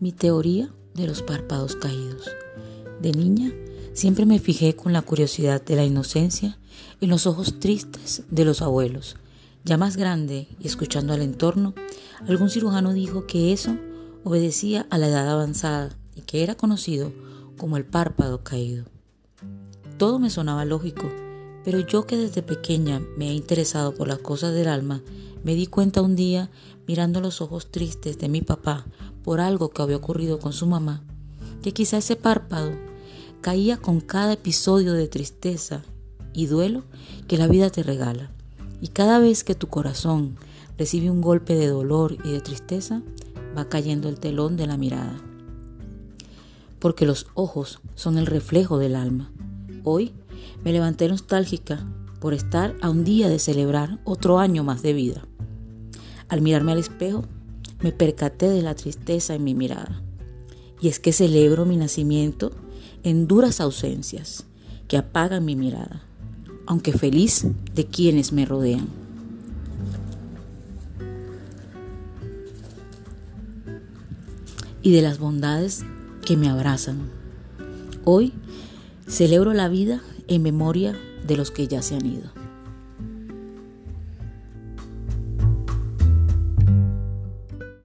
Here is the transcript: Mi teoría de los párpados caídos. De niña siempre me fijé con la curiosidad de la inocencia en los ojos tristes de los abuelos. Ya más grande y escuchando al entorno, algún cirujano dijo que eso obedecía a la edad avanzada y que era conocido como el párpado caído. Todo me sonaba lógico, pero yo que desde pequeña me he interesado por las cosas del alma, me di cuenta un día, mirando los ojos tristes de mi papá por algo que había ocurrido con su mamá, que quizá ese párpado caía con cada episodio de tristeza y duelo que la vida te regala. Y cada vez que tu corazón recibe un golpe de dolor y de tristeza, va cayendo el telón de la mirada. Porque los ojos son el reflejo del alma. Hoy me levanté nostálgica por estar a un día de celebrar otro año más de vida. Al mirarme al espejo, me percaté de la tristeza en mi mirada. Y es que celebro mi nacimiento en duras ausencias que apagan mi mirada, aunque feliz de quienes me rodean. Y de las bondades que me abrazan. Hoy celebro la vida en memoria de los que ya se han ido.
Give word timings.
Mi 0.00 0.12
teoría 0.12 0.72
de 0.94 1.08
los 1.08 1.22
párpados 1.22 1.74
caídos. 1.74 2.30
De 3.02 3.10
niña 3.10 3.52
siempre 3.94 4.26
me 4.26 4.38
fijé 4.38 4.76
con 4.76 4.92
la 4.92 5.02
curiosidad 5.02 5.60
de 5.60 5.74
la 5.74 5.84
inocencia 5.84 6.56
en 7.00 7.10
los 7.10 7.26
ojos 7.26 7.58
tristes 7.58 8.22
de 8.30 8.44
los 8.44 8.62
abuelos. 8.62 9.16
Ya 9.64 9.76
más 9.76 9.96
grande 9.96 10.46
y 10.60 10.68
escuchando 10.68 11.14
al 11.14 11.22
entorno, 11.22 11.74
algún 12.28 12.48
cirujano 12.48 12.92
dijo 12.92 13.26
que 13.26 13.52
eso 13.52 13.76
obedecía 14.22 14.86
a 14.90 14.98
la 14.98 15.08
edad 15.08 15.28
avanzada 15.28 15.96
y 16.14 16.20
que 16.20 16.44
era 16.44 16.54
conocido 16.54 17.12
como 17.56 17.76
el 17.76 17.84
párpado 17.84 18.44
caído. 18.44 18.84
Todo 19.96 20.20
me 20.20 20.30
sonaba 20.30 20.64
lógico, 20.64 21.10
pero 21.64 21.80
yo 21.80 22.06
que 22.06 22.16
desde 22.16 22.42
pequeña 22.42 23.00
me 23.16 23.30
he 23.30 23.34
interesado 23.34 23.94
por 23.94 24.08
las 24.08 24.18
cosas 24.18 24.54
del 24.54 24.68
alma, 24.68 25.02
me 25.44 25.54
di 25.54 25.66
cuenta 25.66 26.02
un 26.02 26.16
día, 26.16 26.50
mirando 26.86 27.20
los 27.20 27.40
ojos 27.40 27.70
tristes 27.70 28.18
de 28.18 28.28
mi 28.28 28.40
papá 28.40 28.86
por 29.22 29.40
algo 29.40 29.70
que 29.70 29.82
había 29.82 29.96
ocurrido 29.96 30.38
con 30.38 30.52
su 30.52 30.66
mamá, 30.66 31.02
que 31.62 31.72
quizá 31.72 31.98
ese 31.98 32.16
párpado 32.16 32.72
caía 33.40 33.76
con 33.76 34.00
cada 34.00 34.32
episodio 34.32 34.94
de 34.94 35.08
tristeza 35.08 35.82
y 36.32 36.46
duelo 36.46 36.84
que 37.26 37.36
la 37.36 37.46
vida 37.46 37.70
te 37.70 37.82
regala. 37.82 38.30
Y 38.80 38.88
cada 38.88 39.18
vez 39.18 39.44
que 39.44 39.54
tu 39.54 39.68
corazón 39.68 40.36
recibe 40.76 41.10
un 41.10 41.20
golpe 41.20 41.54
de 41.54 41.66
dolor 41.66 42.16
y 42.24 42.30
de 42.30 42.40
tristeza, 42.40 43.02
va 43.56 43.68
cayendo 43.68 44.08
el 44.08 44.20
telón 44.20 44.56
de 44.56 44.66
la 44.66 44.76
mirada. 44.76 45.20
Porque 46.78 47.06
los 47.06 47.26
ojos 47.34 47.80
son 47.96 48.18
el 48.18 48.26
reflejo 48.26 48.78
del 48.78 48.94
alma. 48.94 49.32
Hoy 49.82 50.12
me 50.64 50.72
levanté 50.72 51.08
nostálgica 51.08 51.86
por 52.20 52.34
estar 52.34 52.76
a 52.80 52.90
un 52.90 53.04
día 53.04 53.28
de 53.28 53.38
celebrar 53.38 54.00
otro 54.04 54.38
año 54.38 54.64
más 54.64 54.82
de 54.82 54.92
vida. 54.92 55.22
Al 56.28 56.42
mirarme 56.42 56.72
al 56.72 56.78
espejo, 56.78 57.24
me 57.80 57.92
percaté 57.92 58.48
de 58.48 58.62
la 58.62 58.74
tristeza 58.74 59.34
en 59.34 59.44
mi 59.44 59.54
mirada. 59.54 60.02
Y 60.80 60.88
es 60.88 60.98
que 60.98 61.12
celebro 61.12 61.64
mi 61.64 61.76
nacimiento 61.76 62.52
en 63.02 63.26
duras 63.26 63.60
ausencias 63.60 64.44
que 64.88 64.96
apagan 64.96 65.44
mi 65.44 65.56
mirada, 65.56 66.02
aunque 66.66 66.92
feliz 66.92 67.46
de 67.74 67.86
quienes 67.86 68.32
me 68.32 68.44
rodean. 68.44 68.88
Y 74.82 74.92
de 74.92 75.02
las 75.02 75.18
bondades 75.18 75.84
que 76.24 76.36
me 76.36 76.48
abrazan. 76.48 77.10
Hoy 78.04 78.32
celebro 79.06 79.52
la 79.52 79.68
vida 79.68 80.00
en 80.28 80.42
memoria 80.42 80.96
de 81.26 81.36
los 81.36 81.50
que 81.50 81.66
ya 81.66 81.82
se 81.82 81.96
han 81.96 82.06
ido. 82.06 82.37